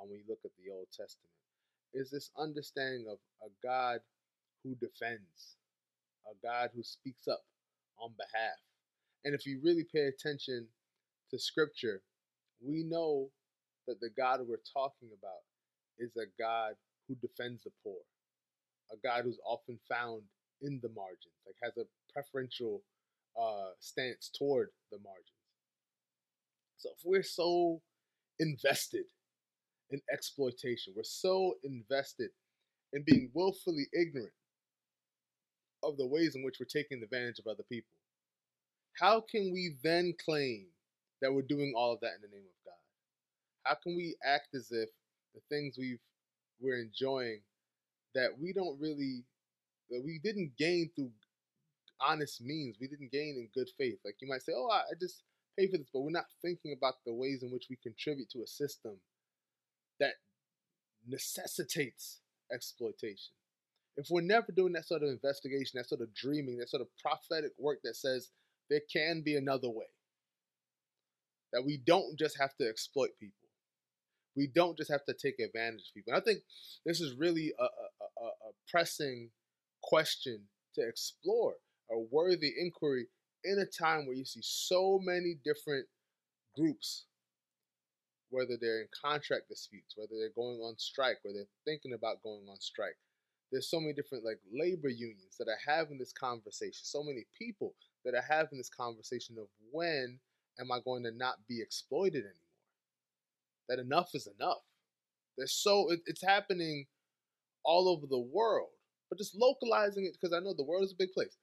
um, 0.00 0.08
when 0.08 0.20
you 0.20 0.24
look 0.28 0.38
at 0.44 0.52
the 0.62 0.70
Old 0.70 0.86
Testament, 0.92 1.34
is 1.92 2.10
this 2.10 2.30
understanding 2.38 3.06
of 3.10 3.18
a 3.42 3.50
God 3.66 3.98
who 4.62 4.76
defends, 4.76 5.56
a 6.26 6.34
God 6.46 6.70
who 6.74 6.82
speaks 6.82 7.26
up, 7.26 7.42
on 7.98 8.10
behalf. 8.16 8.58
And 9.24 9.34
if 9.34 9.46
you 9.46 9.60
really 9.62 9.84
pay 9.84 10.06
attention 10.06 10.66
to 11.30 11.38
scripture, 11.38 12.02
we 12.60 12.82
know 12.82 13.30
that 13.86 14.00
the 14.00 14.10
God 14.16 14.40
we're 14.46 14.56
talking 14.72 15.10
about 15.16 15.42
is 15.98 16.16
a 16.16 16.26
God 16.40 16.74
who 17.08 17.14
defends 17.16 17.62
the 17.62 17.70
poor, 17.82 18.00
a 18.92 18.96
God 19.02 19.24
who's 19.24 19.38
often 19.46 19.78
found 19.88 20.22
in 20.62 20.80
the 20.82 20.88
margins, 20.90 21.38
like 21.46 21.56
has 21.62 21.76
a 21.76 21.86
preferential 22.12 22.82
uh, 23.40 23.70
stance 23.80 24.30
toward 24.36 24.70
the 24.90 24.98
margins. 24.98 25.43
So 26.76 26.90
if 26.90 26.98
we're 27.04 27.22
so 27.22 27.80
invested 28.38 29.04
in 29.90 30.00
exploitation, 30.12 30.92
we're 30.96 31.02
so 31.04 31.54
invested 31.62 32.30
in 32.92 33.04
being 33.06 33.30
willfully 33.34 33.86
ignorant 33.92 34.32
of 35.82 35.96
the 35.96 36.06
ways 36.06 36.34
in 36.34 36.42
which 36.42 36.56
we're 36.58 36.66
taking 36.66 37.02
advantage 37.02 37.38
of 37.38 37.46
other 37.46 37.64
people. 37.70 37.90
How 38.98 39.20
can 39.20 39.52
we 39.52 39.76
then 39.82 40.14
claim 40.24 40.66
that 41.20 41.32
we're 41.32 41.42
doing 41.42 41.74
all 41.76 41.92
of 41.92 42.00
that 42.00 42.14
in 42.16 42.22
the 42.22 42.28
name 42.28 42.46
of 42.46 42.64
God? 42.64 42.74
How 43.64 43.74
can 43.82 43.96
we 43.96 44.16
act 44.24 44.54
as 44.54 44.68
if 44.70 44.88
the 45.34 45.40
things 45.48 45.76
we've 45.78 45.98
we're 46.60 46.80
enjoying 46.80 47.40
that 48.14 48.30
we 48.40 48.52
don't 48.52 48.80
really 48.80 49.24
that 49.90 50.02
we 50.04 50.20
didn't 50.22 50.52
gain 50.56 50.90
through 50.94 51.10
honest 52.00 52.40
means, 52.40 52.76
we 52.80 52.88
didn't 52.88 53.12
gain 53.12 53.36
in 53.36 53.48
good 53.54 53.70
faith. 53.78 53.98
Like 54.04 54.16
you 54.20 54.28
might 54.28 54.42
say, 54.42 54.52
"Oh, 54.56 54.68
I, 54.70 54.78
I 54.78 54.94
just 55.00 55.22
pay 55.58 55.66
for 55.66 55.78
this," 55.78 55.90
but 55.92 56.00
we're 56.00 56.10
not 56.10 56.26
thinking 56.42 56.74
about 56.76 56.96
the 57.04 57.14
ways 57.14 57.42
in 57.42 57.50
which 57.50 57.66
we 57.70 57.76
contribute 57.76 58.30
to 58.30 58.42
a 58.42 58.46
system 58.46 59.00
that 60.00 60.14
necessitates 61.06 62.20
exploitation 62.52 63.34
if 63.96 64.08
we're 64.10 64.22
never 64.22 64.50
doing 64.52 64.72
that 64.72 64.86
sort 64.86 65.02
of 65.02 65.08
investigation, 65.08 65.78
that 65.78 65.88
sort 65.88 66.00
of 66.00 66.12
dreaming, 66.14 66.58
that 66.58 66.68
sort 66.68 66.82
of 66.82 66.88
prophetic 67.00 67.52
work 67.58 67.78
that 67.84 67.96
says 67.96 68.30
there 68.68 68.80
can 68.92 69.22
be 69.22 69.36
another 69.36 69.68
way, 69.68 69.86
that 71.52 71.64
we 71.64 71.76
don't 71.76 72.18
just 72.18 72.38
have 72.38 72.56
to 72.56 72.68
exploit 72.68 73.10
people, 73.20 73.48
we 74.36 74.48
don't 74.52 74.76
just 74.76 74.90
have 74.90 75.04
to 75.04 75.14
take 75.14 75.38
advantage 75.38 75.88
of 75.88 75.94
people. 75.94 76.12
And 76.12 76.20
I 76.20 76.24
think 76.24 76.40
this 76.84 77.00
is 77.00 77.14
really 77.16 77.52
a, 77.58 77.62
a, 77.62 77.66
a, 77.66 78.26
a 78.26 78.52
pressing 78.68 79.30
question 79.82 80.40
to 80.74 80.86
explore, 80.86 81.54
a 81.90 81.98
worthy 81.98 82.52
inquiry 82.58 83.06
in 83.44 83.58
a 83.58 83.66
time 83.66 84.06
where 84.06 84.16
you 84.16 84.24
see 84.24 84.40
so 84.42 84.98
many 85.02 85.36
different 85.44 85.86
groups 86.56 87.04
whether 88.34 88.56
they're 88.60 88.80
in 88.80 88.88
contract 89.00 89.48
disputes, 89.48 89.94
whether 89.96 90.18
they're 90.18 90.34
going 90.34 90.58
on 90.58 90.76
strike, 90.76 91.18
whether 91.22 91.38
they're 91.38 91.64
thinking 91.64 91.92
about 91.92 92.22
going 92.22 92.44
on 92.50 92.58
strike, 92.58 92.96
there's 93.52 93.70
so 93.70 93.78
many 93.78 93.92
different 93.92 94.24
like 94.24 94.40
labor 94.52 94.88
unions 94.88 95.36
that 95.38 95.48
are 95.48 95.72
having 95.72 95.98
this 95.98 96.12
conversation. 96.12 96.82
So 96.82 97.04
many 97.04 97.26
people 97.38 97.74
that 98.04 98.14
are 98.14 98.24
having 98.28 98.58
this 98.58 98.68
conversation 98.68 99.36
of 99.38 99.46
when 99.70 100.18
am 100.58 100.72
I 100.72 100.80
going 100.84 101.04
to 101.04 101.12
not 101.12 101.36
be 101.48 101.62
exploited 101.62 102.24
anymore? 102.24 102.34
That 103.68 103.78
enough 103.78 104.10
is 104.14 104.26
enough. 104.38 104.64
There's 105.38 105.52
so 105.52 105.90
it, 105.92 106.00
it's 106.06 106.22
happening 106.22 106.86
all 107.64 107.88
over 107.88 108.06
the 108.06 108.18
world, 108.18 108.70
but 109.08 109.18
just 109.18 109.36
localizing 109.36 110.04
it 110.04 110.16
because 110.20 110.34
I 110.34 110.40
know 110.40 110.54
the 110.54 110.64
world 110.64 110.84
is 110.84 110.92
a 110.92 110.98
big 110.98 111.12
place. 111.12 111.36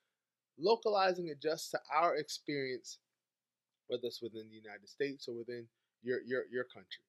Localizing 0.60 1.28
it 1.28 1.42
just 1.42 1.72
to 1.72 1.80
our 1.96 2.16
experience, 2.16 3.00
whether 3.88 4.04
it's 4.06 4.22
within 4.22 4.48
the 4.50 4.56
United 4.56 4.88
States 4.88 5.28
or 5.28 5.36
within 5.36 5.68
your 6.04 6.20
your 6.26 6.44
your 6.52 6.66
country. 6.66 7.04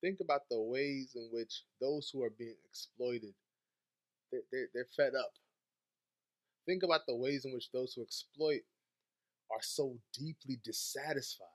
Think 0.00 0.18
about 0.20 0.42
the 0.50 0.60
ways 0.60 1.12
in 1.16 1.28
which 1.32 1.64
those 1.80 2.10
who 2.12 2.22
are 2.22 2.32
being 2.38 2.56
exploited, 2.68 3.34
they're, 4.30 4.42
they're, 4.52 4.68
they're 4.74 4.86
fed 4.96 5.14
up. 5.18 5.32
Think 6.66 6.82
about 6.82 7.06
the 7.06 7.16
ways 7.16 7.44
in 7.44 7.54
which 7.54 7.70
those 7.72 7.94
who 7.94 8.02
exploit 8.02 8.62
are 9.50 9.62
so 9.62 9.96
deeply 10.12 10.58
dissatisfied. 10.64 11.46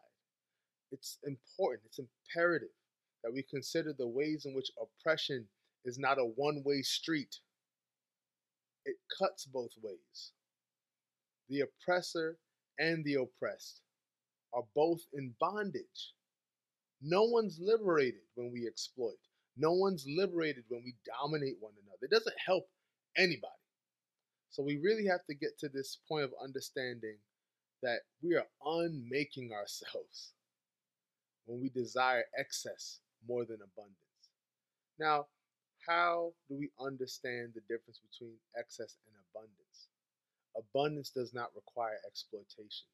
It's 0.91 1.19
important, 1.23 1.83
it's 1.85 1.99
imperative 1.99 2.69
that 3.23 3.33
we 3.33 3.43
consider 3.43 3.93
the 3.93 4.07
ways 4.07 4.45
in 4.45 4.53
which 4.55 4.71
oppression 4.81 5.45
is 5.85 5.99
not 5.99 6.17
a 6.17 6.23
one 6.23 6.63
way 6.65 6.81
street, 6.81 7.37
it 8.85 8.95
cuts 9.19 9.45
both 9.45 9.71
ways. 9.81 10.31
The 11.51 11.67
oppressor 11.67 12.37
and 12.79 13.03
the 13.03 13.15
oppressed 13.15 13.81
are 14.53 14.63
both 14.73 15.01
in 15.13 15.35
bondage. 15.37 16.13
No 17.01 17.23
one's 17.23 17.59
liberated 17.59 18.21
when 18.35 18.53
we 18.53 18.65
exploit. 18.65 19.19
No 19.57 19.73
one's 19.73 20.05
liberated 20.07 20.63
when 20.69 20.81
we 20.85 20.95
dominate 21.05 21.57
one 21.59 21.73
another. 21.83 22.03
It 22.03 22.11
doesn't 22.11 22.39
help 22.45 22.69
anybody. 23.17 23.51
So 24.49 24.63
we 24.63 24.77
really 24.77 25.05
have 25.07 25.25
to 25.25 25.35
get 25.35 25.59
to 25.59 25.67
this 25.67 25.97
point 26.07 26.23
of 26.23 26.31
understanding 26.41 27.17
that 27.83 27.99
we 28.23 28.35
are 28.35 28.47
unmaking 28.65 29.51
ourselves 29.51 30.31
when 31.45 31.59
we 31.59 31.67
desire 31.67 32.23
excess 32.39 33.01
more 33.27 33.43
than 33.43 33.57
abundance. 33.57 33.97
Now, 34.97 35.27
how 35.85 36.31
do 36.47 36.55
we 36.55 36.69
understand 36.79 37.51
the 37.55 37.61
difference 37.67 37.99
between 37.99 38.35
excess 38.57 38.95
and 39.05 39.15
abundance? 39.33 39.90
Abundance 40.57 41.09
does 41.09 41.33
not 41.33 41.49
require 41.55 41.97
exploitation. 42.05 42.87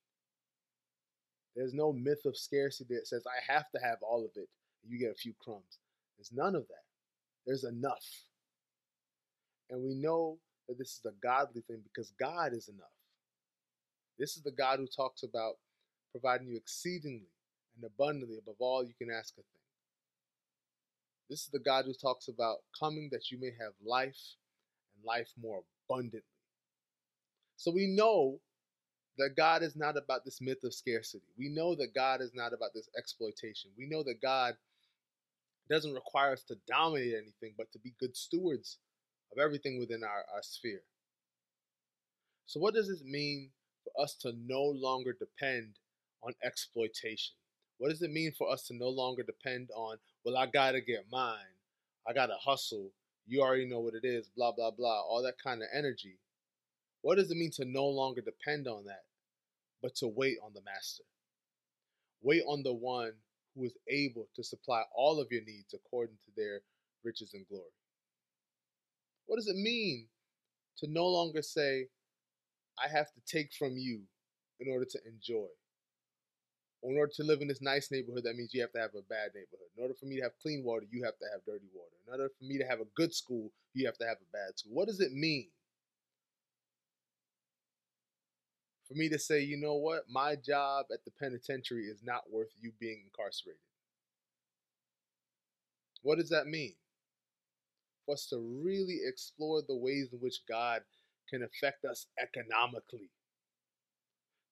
There's 1.56 1.74
no 1.74 1.92
myth 1.92 2.26
of 2.26 2.38
scarcity 2.38 2.96
that 2.96 3.08
says, 3.08 3.24
I 3.26 3.52
have 3.52 3.70
to 3.72 3.80
have 3.82 3.98
all 4.02 4.24
of 4.24 4.32
it, 4.36 4.48
you 4.88 5.00
get 5.00 5.12
a 5.12 5.16
few 5.16 5.34
crumbs. 5.42 5.80
There's 6.18 6.32
none 6.32 6.56
of 6.56 6.68
that. 6.68 6.86
There's 7.46 7.64
enough. 7.64 8.06
And 9.70 9.84
we 9.84 9.96
know 9.96 10.38
that 10.68 10.78
this 10.78 10.90
is 10.90 11.02
a 11.06 11.26
godly 11.26 11.62
thing 11.62 11.82
because 11.84 12.14
God 12.20 12.54
is 12.54 12.70
enough. 12.70 12.88
This 14.20 14.38
is 14.38 14.44
the 14.44 14.52
God 14.52 14.80
who 14.80 14.88
talks 14.88 15.24
about 15.24 15.56
providing 16.12 16.48
you 16.48 16.58
exceedingly 16.58 17.30
and 17.76 17.86
abundantly 17.86 18.38
above 18.38 18.56
all 18.60 18.84
you 18.84 18.94
can 18.98 19.10
ask 19.12 19.34
a 19.34 19.42
thing. 19.42 19.66
This 21.30 21.42
is 21.42 21.50
the 21.52 21.60
God 21.60 21.86
who 21.86 21.94
talks 21.94 22.28
about 22.28 22.58
coming 22.80 23.10
that 23.12 23.32
you 23.32 23.40
may 23.40 23.52
have 23.60 23.74
life 23.86 24.36
and 24.96 25.06
life 25.06 25.30
more 25.40 25.62
abundantly. 25.90 26.22
So 27.58 27.72
we 27.72 27.88
know 27.88 28.40
that 29.18 29.36
God 29.36 29.64
is 29.64 29.76
not 29.76 29.98
about 29.98 30.24
this 30.24 30.40
myth 30.40 30.64
of 30.64 30.74
scarcity. 30.74 31.26
We 31.38 31.50
know 31.50 31.76
that 31.76 31.94
God 31.96 32.22
is 32.22 32.32
not 32.34 32.54
about 32.54 32.70
this 32.74 32.88
exploitation. 32.98 33.72
We 33.78 33.88
know 33.88 34.04
that 34.04 34.22
God 34.22 34.54
doesn't 35.70 35.94
require 35.94 36.34
us 36.34 36.44
to 36.44 36.56
dominate 36.68 37.14
anything, 37.14 37.56
but 37.58 37.72
to 37.74 37.80
be 37.80 37.94
good 38.00 38.16
stewards 38.16 38.78
of 39.32 39.40
everything 39.44 39.80
within 39.80 40.04
our, 40.04 40.24
our 40.34 40.44
sphere. 40.44 40.84
So, 42.46 42.60
what 42.60 42.76
does 42.76 42.88
this 42.88 43.04
mean 43.04 43.50
for 43.84 44.02
us 44.02 44.14
to 44.22 44.34
no 44.46 44.62
longer 44.64 45.14
depend 45.18 45.80
on 46.24 46.34
exploitation? 46.44 47.36
What 47.80 47.90
does 47.90 48.02
it 48.02 48.12
mean 48.12 48.34
for 48.38 48.50
us 48.50 48.68
to 48.68 48.76
no 48.76 48.88
longer 48.88 49.24
depend 49.24 49.70
on, 49.76 49.98
well, 50.24 50.38
I 50.38 50.46
gotta 50.46 50.80
get 50.80 51.06
mine, 51.12 51.58
I 52.08 52.14
gotta 52.14 52.36
hustle, 52.40 52.92
you 53.28 53.42
already 53.42 53.66
know 53.66 53.80
what 53.80 53.96
it 53.96 54.06
is, 54.06 54.30
blah, 54.36 54.52
blah, 54.52 54.72
blah, 54.72 55.02
all 55.02 55.24
that 55.24 55.36
kind 55.44 55.62
of 55.62 55.68
energy? 55.74 56.18
What 57.02 57.16
does 57.16 57.32
it 57.32 57.38
mean 57.38 57.52
to 57.56 57.66
no 57.66 57.86
longer 57.86 58.22
depend 58.22 58.68
on 58.68 58.86
that, 58.86 59.04
but 59.82 59.96
to 59.98 60.08
wait 60.08 60.38
on 60.44 60.54
the 60.54 60.62
Master? 60.62 61.04
Wait 62.22 62.44
on 62.48 62.64
the 62.64 62.74
one 62.74 63.14
who 63.56 63.64
is 63.64 63.78
able 63.88 64.28
to 64.36 64.44
supply 64.44 64.84
all 64.96 65.20
of 65.20 65.28
your 65.32 65.42
needs 65.42 65.74
according 65.74 66.18
to 66.26 66.32
their 66.36 66.62
riches 67.04 67.34
and 67.34 67.48
glory. 67.48 67.64
What 69.26 69.38
does 69.38 69.48
it 69.48 69.56
mean 69.56 70.08
to 70.78 70.88
no 70.90 71.08
longer 71.08 71.42
say, 71.42 71.88
I 72.84 72.88
have 72.90 73.08
to 73.14 73.22
take 73.26 73.54
from 73.54 73.78
you 73.78 74.02
in 74.60 74.72
order 74.72 74.86
to 74.86 75.00
enjoy? 75.06 75.48
Or 76.82 76.92
in 76.92 76.98
order 76.98 77.12
to 77.16 77.24
live 77.24 77.42
in 77.42 77.48
this 77.48 77.62
nice 77.62 77.90
neighborhood, 77.92 78.24
that 78.26 78.36
means 78.36 78.54
you 78.54 78.62
have 78.62 78.72
to 78.74 78.80
have 78.80 78.94
a 78.94 79.02
bad 79.10 79.32
neighborhood. 79.34 79.70
In 79.76 79.82
order 79.82 79.96
for 80.00 80.06
me 80.06 80.18
to 80.18 80.24
have 80.24 80.38
clean 80.42 80.64
water, 80.64 80.86
you 80.92 81.04
have 81.04 81.18
to 81.18 81.26
have 81.32 81.42
dirty 81.46 81.68
water. 81.74 81.96
In 82.06 82.14
order 82.14 82.32
for 82.38 82.46
me 82.46 82.58
to 82.60 82.66
have 82.66 82.80
a 82.80 82.90
good 82.96 83.14
school, 83.14 83.52
you 83.74 83.86
have 83.86 83.98
to 83.98 84.06
have 84.06 84.18
a 84.18 84.32
bad 84.32 84.58
school. 84.58 84.74
What 84.74 84.88
does 84.88 85.00
it 85.00 85.12
mean? 85.12 85.50
For 88.88 88.94
me 88.94 89.10
to 89.10 89.20
say, 89.20 89.42
you 89.42 89.58
know 89.58 89.76
what, 89.76 90.04
my 90.10 90.36
job 90.36 90.86
at 90.94 91.04
the 91.04 91.12
penitentiary 91.12 91.86
is 91.86 92.00
not 92.04 92.32
worth 92.32 92.52
you 92.60 92.72
being 92.80 93.04
incarcerated. 93.04 93.60
What 96.04 96.18
does 96.20 96.30
that 96.30 96.48
mean? 96.48 96.76
For 98.06 98.14
us 98.14 98.28
to 98.28 98.38
really 98.38 99.00
explore 99.06 99.62
the 99.62 99.76
ways 99.76 100.10
in 100.14 100.20
which 100.20 100.46
God 100.48 100.84
can 101.30 101.44
affect 101.44 101.84
us 101.84 102.08
economically, 102.22 103.10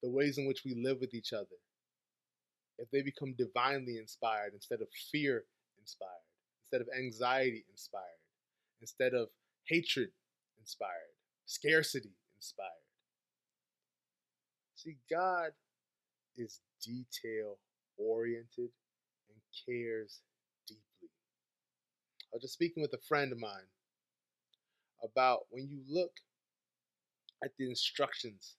the 0.03 0.09
ways 0.09 0.37
in 0.37 0.45
which 0.45 0.63
we 0.65 0.75
live 0.75 0.99
with 0.99 1.13
each 1.13 1.31
other, 1.31 1.55
if 2.77 2.91
they 2.91 3.01
become 3.01 3.35
divinely 3.37 3.97
inspired 3.97 4.53
instead 4.53 4.81
of 4.81 4.89
fear 5.11 5.45
inspired, 5.79 6.09
instead 6.65 6.81
of 6.81 6.93
anxiety 6.97 7.63
inspired, 7.69 8.03
instead 8.81 9.13
of 9.13 9.29
hatred 9.69 10.09
inspired, 10.59 11.15
scarcity 11.45 12.17
inspired. 12.35 12.84
See, 14.85 14.97
God 15.09 15.49
is 16.37 16.61
detail 16.79 17.57
oriented 17.97 18.69
and 19.29 19.39
cares 19.65 20.19
deeply. 20.67 21.09
I 22.31 22.35
was 22.35 22.43
just 22.43 22.53
speaking 22.53 22.83
with 22.83 22.93
a 22.93 23.01
friend 23.07 23.31
of 23.31 23.39
mine 23.39 23.71
about 25.03 25.47
when 25.49 25.67
you 25.67 25.79
look 25.89 26.11
at 27.43 27.51
the 27.57 27.67
instructions 27.67 28.57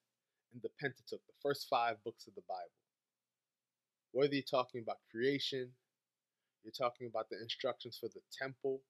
in 0.53 0.59
the 0.65 0.71
Pentateuch, 0.81 1.21
the 1.29 1.41
first 1.41 1.69
five 1.71 2.03
books 2.03 2.27
of 2.27 2.35
the 2.35 2.43
Bible, 2.49 2.75
whether 4.11 4.35
you're 4.35 4.43
talking 4.43 4.83
about 4.83 4.97
creation, 5.09 5.71
you're 6.65 6.73
talking 6.73 7.07
about 7.07 7.31
the 7.31 7.41
instructions 7.41 7.99
for 8.01 8.09
the 8.09 8.21
temple, 8.37 8.81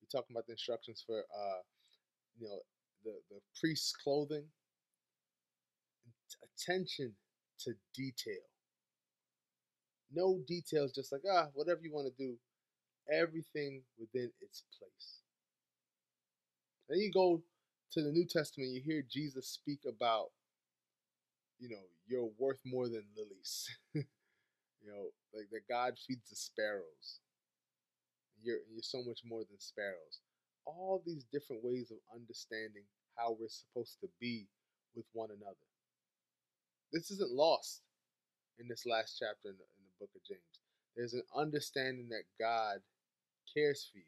you're 0.00 0.20
talking 0.20 0.36
about 0.36 0.46
the 0.46 0.52
instructions 0.52 1.02
for, 1.04 1.18
uh, 1.18 1.62
you 2.38 2.46
know, 2.46 2.60
the, 3.04 3.14
the 3.30 3.40
priest's 3.58 3.92
clothing, 3.96 4.44
attention 6.42 7.14
to 7.60 7.72
detail. 7.94 8.42
No 10.12 10.40
details, 10.46 10.92
just 10.92 11.12
like, 11.12 11.22
ah, 11.30 11.48
whatever 11.54 11.80
you 11.82 11.92
want 11.92 12.08
to 12.14 12.22
do, 12.22 12.36
everything 13.12 13.82
within 13.98 14.30
its 14.40 14.64
place. 14.78 15.20
Then 16.88 16.98
you 16.98 17.10
go 17.12 17.42
to 17.92 18.02
the 18.02 18.10
New 18.12 18.26
Testament, 18.26 18.70
you 18.72 18.82
hear 18.82 19.02
Jesus 19.10 19.48
speak 19.48 19.80
about, 19.88 20.28
you 21.58 21.68
know, 21.68 21.82
you're 22.06 22.30
worth 22.38 22.60
more 22.64 22.88
than 22.88 23.04
lilies. 23.16 23.68
You 24.82 24.90
know, 24.90 25.10
like 25.32 25.48
that 25.50 25.68
God 25.68 25.94
feeds 25.98 26.28
the 26.28 26.36
sparrows. 26.36 27.20
You're 28.42 28.60
you're 28.70 28.82
so 28.82 29.02
much 29.02 29.20
more 29.24 29.44
than 29.44 29.58
sparrows. 29.58 30.20
All 30.66 31.02
these 31.06 31.24
different 31.32 31.64
ways 31.64 31.90
of 31.90 31.98
understanding 32.14 32.84
how 33.16 33.36
we're 33.38 33.48
supposed 33.48 34.00
to 34.00 34.08
be 34.20 34.48
with 34.94 35.06
one 35.12 35.30
another. 35.30 35.71
This 36.92 37.10
isn't 37.10 37.32
lost 37.32 37.82
in 38.58 38.68
this 38.68 38.84
last 38.86 39.16
chapter 39.18 39.48
in 39.48 39.56
the, 39.56 39.64
in 39.64 39.84
the 39.86 39.98
book 39.98 40.10
of 40.14 40.22
James. 40.24 40.60
There's 40.96 41.14
an 41.14 41.22
understanding 41.34 42.08
that 42.10 42.24
God 42.38 42.78
cares 43.54 43.88
for 43.90 43.98
you. 43.98 44.04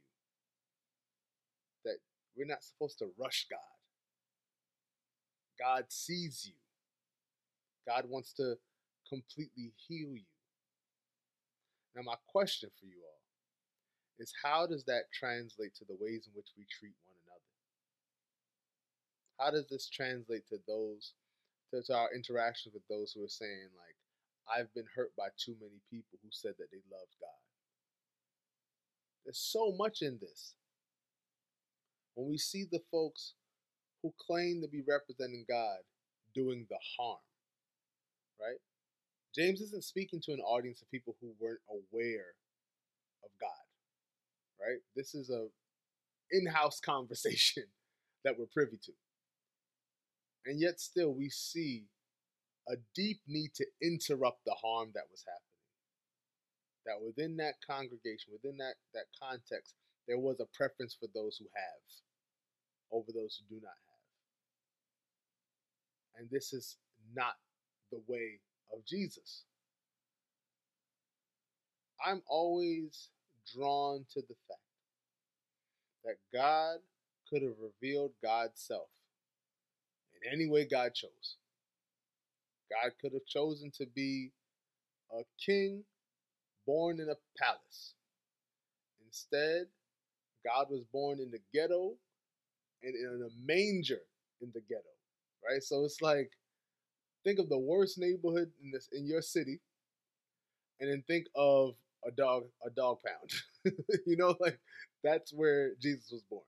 That 1.85 1.97
we're 2.37 2.47
not 2.47 2.63
supposed 2.63 2.99
to 2.99 3.11
rush 3.19 3.47
God. 3.51 3.59
God 5.59 5.85
sees 5.89 6.45
you. 6.47 6.55
God 7.87 8.05
wants 8.09 8.33
to 8.35 8.57
completely 9.09 9.73
heal 9.89 10.11
you. 10.13 10.25
Now, 11.95 12.03
my 12.03 12.17
question 12.27 12.71
for 12.79 12.87
you 12.87 12.97
all 13.05 13.21
is 14.19 14.33
how 14.43 14.67
does 14.67 14.85
that 14.85 15.13
translate 15.13 15.75
to 15.77 15.85
the 15.85 15.97
ways 16.01 16.27
in 16.27 16.33
which 16.35 16.49
we 16.57 16.65
treat 16.71 16.95
one 17.05 17.17
another? 17.25 17.51
How 19.39 19.51
does 19.51 19.69
this 19.69 19.89
translate 19.89 20.47
to 20.49 20.59
those, 20.67 21.13
to, 21.83 21.95
our 21.95 22.09
interactions 22.15 22.75
with 22.75 22.87
those 22.89 23.13
who 23.13 23.25
are 23.25 23.29
saying, 23.29 23.69
like, 23.77 23.97
I've 24.47 24.73
been 24.75 24.87
hurt 24.95 25.13
by 25.17 25.29
too 25.37 25.57
many 25.61 25.81
people 25.91 26.19
who 26.23 26.29
said 26.31 26.55
that 26.59 26.71
they 26.71 26.83
loved 26.91 27.15
God? 27.21 27.43
There's 29.25 29.39
so 29.39 29.73
much 29.77 30.03
in 30.03 30.19
this. 30.21 30.55
When 32.15 32.29
we 32.29 32.39
see 32.39 32.65
the 32.71 32.83
folks 32.91 33.35
who 34.03 34.13
claim 34.21 34.61
to 34.61 34.69
be 34.69 34.83
representing 34.87 35.45
God 35.49 35.79
doing 36.35 36.67
the 36.69 36.79
harm, 36.99 37.19
right? 38.41 38.59
James 39.35 39.61
isn't 39.61 39.85
speaking 39.85 40.21
to 40.23 40.33
an 40.33 40.41
audience 40.41 40.83
of 40.83 40.91
people 40.91 41.17
who 41.21 41.35
weren't 41.41 41.61
aware 41.69 42.35
of 43.25 43.31
God, 43.41 43.65
right? 44.61 44.79
This 44.95 45.15
is 45.15 45.31
a 45.31 45.47
in-house 46.31 46.81
conversation 46.85 47.65
that 48.25 48.39
we're 48.39 48.47
privy 48.47 48.79
to. 48.85 48.93
And 50.47 50.61
yet 50.61 50.81
still 50.81 51.13
we 51.15 51.31
see 51.31 51.85
a 52.69 52.75
deep 52.95 53.21
need 53.27 53.55
to 53.55 53.67
interrupt 53.83 54.45
the 54.45 54.55
harm 54.55 54.91
that 54.95 55.05
was 55.11 55.25
happening. 55.27 55.41
That 56.87 57.05
within 57.05 57.37
that 57.39 57.55
congregation, 57.67 58.33
within 58.33 58.59
that, 58.59 58.75
that 58.93 59.07
context, 59.21 59.75
there 60.07 60.19
was 60.19 60.41
a 60.41 60.57
preference 60.57 60.97
for 60.99 61.09
those 61.15 61.39
who 61.39 61.47
have 61.55 61.81
over 62.93 63.11
those 63.13 63.41
who 63.41 63.57
do 63.57 63.61
not 63.63 63.73
have. 66.15 66.21
And 66.21 66.31
this 66.31 66.53
is 66.53 66.77
not 67.15 67.35
the 67.91 68.03
way 68.07 68.41
of 68.73 68.85
Jesus. 68.87 69.45
I'm 72.05 72.23
always 72.29 73.09
drawn 73.55 74.05
to 74.13 74.21
the 74.21 74.35
fact 74.49 74.61
that 76.05 76.17
God 76.33 76.79
could 77.29 77.43
have 77.43 77.57
revealed 77.61 78.13
God's 78.23 78.61
self 78.61 78.89
any 80.31 80.49
way 80.49 80.67
God 80.67 80.95
chose. 80.95 81.37
God 82.71 82.93
could 83.01 83.13
have 83.13 83.27
chosen 83.27 83.71
to 83.79 83.87
be 83.95 84.31
a 85.13 85.23
king 85.45 85.85
born 86.67 87.01
in 87.01 87.09
a 87.09 87.17
palace. 87.39 87.95
Instead, 89.07 89.67
God 90.45 90.67
was 90.71 90.85
born 90.93 91.21
in 91.21 91.31
the 91.31 91.39
ghetto 91.53 91.95
and 92.83 92.95
in 92.95 93.23
a 93.23 93.31
manger 93.45 94.01
in 94.41 94.51
the 94.55 94.61
ghetto, 94.69 94.83
right? 95.49 95.63
So 95.63 95.85
it's 95.85 96.03
like 96.03 96.31
think 97.25 97.39
of 97.39 97.49
the 97.49 97.59
worst 97.59 97.99
neighborhood 97.99 98.51
in 98.63 98.71
this 98.71 98.89
in 98.93 99.07
your 99.07 99.23
city, 99.23 99.61
and 100.81 100.91
then 100.91 101.03
think 101.07 101.27
of 101.35 101.75
a 102.07 102.11
dog 102.11 102.45
a 102.67 102.71
dog 102.71 102.99
pound. 103.07 103.75
you 104.07 104.17
know, 104.17 104.37
like 104.41 104.59
that's 105.03 105.33
where 105.33 105.73
Jesus 105.81 106.11
was 106.11 106.23
born. 106.29 106.43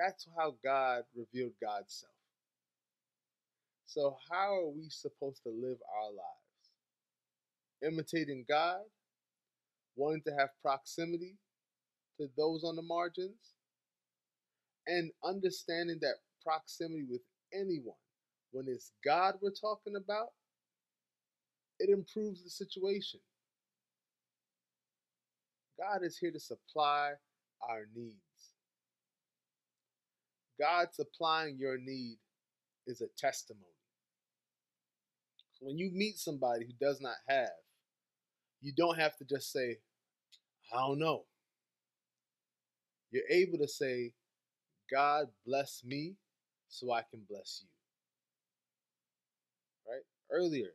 That's 0.00 0.26
how 0.38 0.54
God 0.64 1.02
revealed 1.14 1.52
God's 1.62 1.94
self. 2.00 2.12
So, 3.86 4.16
how 4.30 4.54
are 4.54 4.70
we 4.70 4.88
supposed 4.88 5.42
to 5.42 5.50
live 5.50 5.78
our 6.00 6.10
lives? 6.10 7.94
Imitating 7.94 8.46
God, 8.48 8.82
wanting 9.96 10.22
to 10.26 10.32
have 10.38 10.50
proximity 10.62 11.36
to 12.18 12.28
those 12.36 12.64
on 12.64 12.76
the 12.76 12.82
margins, 12.82 13.54
and 14.86 15.10
understanding 15.24 15.98
that 16.00 16.16
proximity 16.44 17.04
with 17.10 17.22
anyone, 17.52 17.96
when 18.52 18.66
it's 18.68 18.92
God 19.04 19.34
we're 19.42 19.50
talking 19.50 19.96
about, 19.96 20.28
it 21.78 21.90
improves 21.90 22.44
the 22.44 22.50
situation. 22.50 23.20
God 25.78 26.04
is 26.04 26.18
here 26.18 26.32
to 26.32 26.40
supply 26.40 27.12
our 27.68 27.86
needs. 27.94 28.49
God 30.60 30.88
supplying 30.92 31.56
your 31.58 31.78
need 31.78 32.18
is 32.86 33.00
a 33.00 33.06
testimony. 33.16 33.64
When 35.60 35.78
you 35.78 35.90
meet 35.92 36.18
somebody 36.18 36.66
who 36.66 36.72
does 36.84 37.00
not 37.00 37.16
have, 37.28 37.48
you 38.60 38.72
don't 38.76 38.98
have 38.98 39.16
to 39.16 39.24
just 39.24 39.52
say, 39.52 39.78
I 40.72 40.78
don't 40.86 40.98
know. 40.98 41.24
You're 43.10 43.28
able 43.30 43.58
to 43.58 43.68
say, 43.68 44.12
God 44.90 45.26
bless 45.46 45.82
me 45.84 46.16
so 46.68 46.92
I 46.92 47.02
can 47.10 47.22
bless 47.28 47.62
you. 47.62 47.68
Right? 49.90 50.02
Earlier 50.30 50.68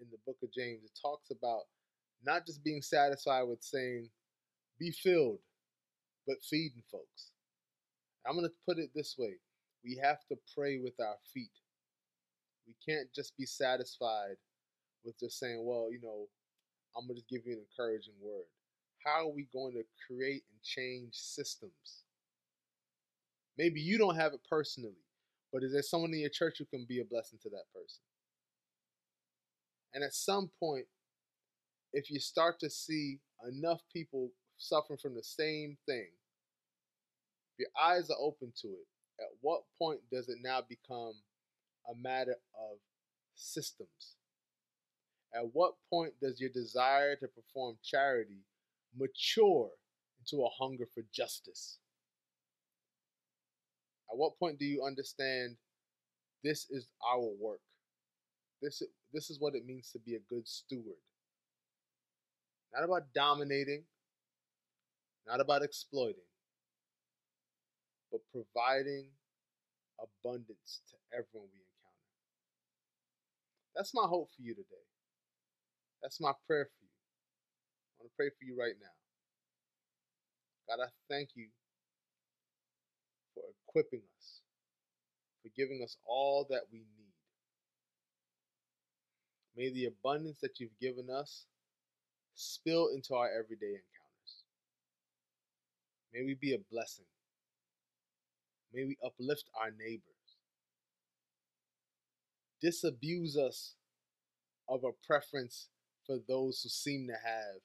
in 0.00 0.06
the 0.10 0.18
book 0.26 0.36
of 0.42 0.52
James, 0.52 0.84
it 0.84 0.98
talks 1.00 1.30
about 1.30 1.62
not 2.24 2.46
just 2.46 2.62
being 2.62 2.82
satisfied 2.82 3.44
with 3.44 3.62
saying, 3.62 4.10
be 4.78 4.90
filled, 4.90 5.38
but 6.26 6.36
feeding 6.48 6.82
folks. 6.90 7.32
I'm 8.26 8.34
going 8.34 8.46
to 8.46 8.54
put 8.66 8.78
it 8.78 8.90
this 8.94 9.16
way 9.18 9.36
we 9.84 9.98
have 10.02 10.18
to 10.28 10.36
pray 10.54 10.78
with 10.78 10.94
our 11.00 11.16
feet. 11.32 11.50
We 12.66 12.74
can't 12.86 13.12
just 13.14 13.36
be 13.36 13.46
satisfied 13.46 14.36
with 15.04 15.18
just 15.18 15.38
saying, 15.38 15.64
well, 15.64 15.88
you 15.90 16.00
know, 16.02 16.26
I'm 16.96 17.06
going 17.06 17.18
to 17.18 17.34
give 17.34 17.46
you 17.46 17.54
an 17.54 17.64
encouraging 17.70 18.14
word. 18.20 18.44
How 19.04 19.26
are 19.26 19.32
we 19.32 19.48
going 19.52 19.72
to 19.72 19.84
create 20.06 20.42
and 20.50 20.62
change 20.62 21.14
systems? 21.14 22.04
Maybe 23.56 23.80
you 23.80 23.98
don't 23.98 24.16
have 24.16 24.34
it 24.34 24.40
personally, 24.48 25.00
but 25.52 25.62
is 25.62 25.72
there 25.72 25.82
someone 25.82 26.12
in 26.12 26.20
your 26.20 26.30
church 26.30 26.56
who 26.58 26.66
can 26.66 26.84
be 26.88 27.00
a 27.00 27.04
blessing 27.04 27.38
to 27.42 27.50
that 27.50 27.72
person? 27.74 28.02
And 29.94 30.04
at 30.04 30.14
some 30.14 30.50
point, 30.60 30.86
if 31.92 32.10
you 32.10 32.20
start 32.20 32.60
to 32.60 32.70
see 32.70 33.18
enough 33.48 33.80
people 33.92 34.30
suffering 34.58 34.98
from 34.98 35.14
the 35.14 35.24
same 35.24 35.76
thing, 35.86 36.08
your 37.60 37.70
eyes 37.80 38.10
are 38.10 38.16
open 38.18 38.52
to 38.62 38.68
it, 38.68 38.86
at 39.20 39.28
what 39.40 39.62
point 39.78 40.00
does 40.10 40.28
it 40.28 40.38
now 40.42 40.62
become 40.66 41.12
a 41.88 41.94
matter 41.94 42.36
of 42.54 42.78
systems? 43.34 44.16
At 45.34 45.44
what 45.52 45.74
point 45.88 46.14
does 46.20 46.40
your 46.40 46.50
desire 46.50 47.14
to 47.16 47.28
perform 47.28 47.76
charity 47.84 48.44
mature 48.96 49.70
into 50.18 50.44
a 50.44 50.48
hunger 50.58 50.86
for 50.92 51.04
justice? 51.14 51.78
At 54.10 54.18
what 54.18 54.38
point 54.38 54.58
do 54.58 54.64
you 54.64 54.84
understand 54.84 55.56
this 56.42 56.66
is 56.70 56.88
our 57.08 57.30
work? 57.40 57.60
This, 58.60 58.82
this 59.12 59.30
is 59.30 59.38
what 59.38 59.54
it 59.54 59.66
means 59.66 59.90
to 59.92 59.98
be 60.00 60.16
a 60.16 60.20
good 60.28 60.48
steward. 60.48 60.98
Not 62.74 62.84
about 62.84 63.12
dominating, 63.14 63.84
not 65.26 65.40
about 65.40 65.62
exploiting, 65.62 66.22
but 68.10 68.20
providing 68.32 69.06
abundance 69.98 70.82
to 70.90 70.96
everyone 71.12 71.48
we 71.52 71.60
encounter. 71.60 72.08
That's 73.74 73.94
my 73.94 74.06
hope 74.06 74.30
for 74.34 74.42
you 74.42 74.54
today. 74.54 74.86
That's 76.02 76.20
my 76.20 76.32
prayer 76.46 76.64
for 76.64 76.82
you. 76.82 76.90
I 76.90 78.02
want 78.02 78.10
to 78.10 78.16
pray 78.16 78.30
for 78.30 78.44
you 78.44 78.58
right 78.58 78.74
now. 78.80 78.96
God, 80.68 80.82
I 80.82 80.88
thank 81.12 81.30
you 81.34 81.48
for 83.34 83.42
equipping 83.68 84.02
us, 84.18 84.40
for 85.42 85.50
giving 85.56 85.82
us 85.82 85.96
all 86.06 86.46
that 86.50 86.62
we 86.72 86.78
need. 86.78 87.14
May 89.56 89.72
the 89.72 89.86
abundance 89.86 90.38
that 90.40 90.60
you've 90.60 90.78
given 90.80 91.10
us 91.10 91.46
spill 92.34 92.88
into 92.94 93.14
our 93.14 93.28
everyday 93.28 93.76
encounters. 93.76 94.44
May 96.14 96.22
we 96.24 96.34
be 96.34 96.54
a 96.54 96.58
blessing 96.72 97.04
May 98.72 98.84
we 98.84 98.96
uplift 99.04 99.50
our 99.60 99.70
neighbors. 99.70 100.04
Disabuse 102.60 103.36
us 103.36 103.74
of 104.68 104.84
a 104.84 104.92
preference 105.06 105.68
for 106.06 106.18
those 106.28 106.62
who 106.62 106.68
seem 106.68 107.08
to 107.08 107.14
have 107.14 107.60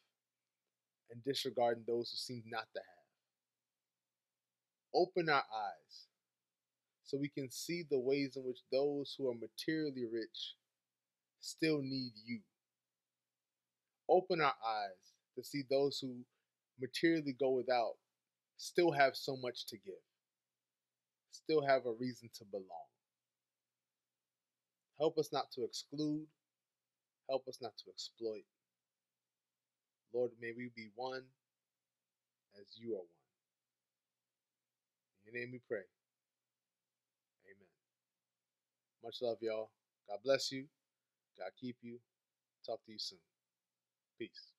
and 1.11 1.23
disregarding 1.23 1.83
those 1.85 2.09
who 2.09 2.17
seem 2.17 2.43
not 2.47 2.67
to 2.73 2.79
have. 2.79 3.05
Open 4.93 5.29
our 5.29 5.43
eyes 5.53 6.07
so 7.03 7.17
we 7.17 7.29
can 7.29 7.51
see 7.51 7.83
the 7.89 7.99
ways 7.99 8.35
in 8.35 8.43
which 8.43 8.59
those 8.71 9.13
who 9.17 9.29
are 9.29 9.35
materially 9.35 10.05
rich 10.11 10.55
still 11.39 11.81
need 11.81 12.13
you. 12.25 12.39
Open 14.09 14.41
our 14.41 14.55
eyes 14.65 15.13
to 15.35 15.43
see 15.43 15.63
those 15.69 15.99
who 15.99 16.15
materially 16.81 17.35
go 17.39 17.51
without 17.51 17.95
still 18.57 18.91
have 18.91 19.15
so 19.15 19.35
much 19.37 19.65
to 19.67 19.77
give 19.77 19.93
still 21.35 21.61
have 21.65 21.85
a 21.85 21.93
reason 21.93 22.29
to 22.37 22.45
belong. 22.45 22.89
Help 24.99 25.17
us 25.17 25.29
not 25.33 25.51
to 25.53 25.63
exclude. 25.63 26.25
Help 27.29 27.47
us 27.47 27.59
not 27.61 27.73
to 27.83 27.91
exploit. 27.91 28.45
Lord, 30.13 30.31
may 30.41 30.51
we 30.55 30.71
be 30.75 30.89
one 30.95 31.23
as 32.59 32.67
you 32.77 32.93
are 32.93 32.99
one. 32.99 33.07
In 35.27 35.33
your 35.33 35.41
name 35.45 35.51
we 35.53 35.59
pray. 35.67 35.83
Amen. 37.45 37.69
Much 39.03 39.17
love, 39.21 39.37
y'all. 39.41 39.71
God 40.09 40.19
bless 40.23 40.51
you. 40.51 40.65
God 41.37 41.51
keep 41.59 41.77
you. 41.81 41.99
Talk 42.65 42.79
to 42.85 42.91
you 42.93 42.99
soon. 42.99 43.19
Peace. 44.19 44.54